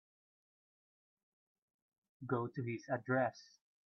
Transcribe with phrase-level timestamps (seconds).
[2.25, 3.37] Go to this address.